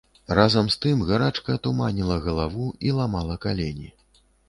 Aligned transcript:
Разам 0.37 0.69
з 0.75 0.79
тым 0.85 1.03
гарачка 1.09 1.59
туманіла 1.69 2.19
галаву 2.27 2.67
і 2.89 2.97
ламала 3.01 3.41
калені. 3.49 3.97